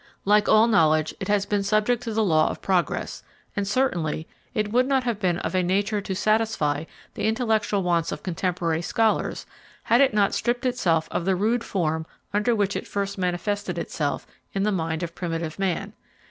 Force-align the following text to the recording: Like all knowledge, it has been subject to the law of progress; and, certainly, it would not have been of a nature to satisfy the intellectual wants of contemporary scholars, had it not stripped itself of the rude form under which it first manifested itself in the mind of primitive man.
Like 0.25 0.49
all 0.49 0.65
knowledge, 0.65 1.13
it 1.19 1.27
has 1.27 1.45
been 1.45 1.61
subject 1.61 2.01
to 2.01 2.11
the 2.11 2.23
law 2.23 2.49
of 2.49 2.59
progress; 2.63 3.21
and, 3.55 3.67
certainly, 3.67 4.27
it 4.55 4.71
would 4.73 4.87
not 4.87 5.03
have 5.03 5.19
been 5.19 5.37
of 5.37 5.53
a 5.53 5.61
nature 5.61 6.01
to 6.01 6.15
satisfy 6.15 6.85
the 7.13 7.27
intellectual 7.27 7.83
wants 7.83 8.11
of 8.11 8.23
contemporary 8.23 8.81
scholars, 8.81 9.45
had 9.83 10.01
it 10.01 10.11
not 10.11 10.33
stripped 10.33 10.65
itself 10.65 11.07
of 11.11 11.25
the 11.25 11.35
rude 11.35 11.63
form 11.63 12.07
under 12.33 12.55
which 12.55 12.75
it 12.75 12.87
first 12.87 13.19
manifested 13.19 13.77
itself 13.77 14.25
in 14.53 14.63
the 14.63 14.71
mind 14.71 15.03
of 15.03 15.13
primitive 15.13 15.59
man. 15.59 15.93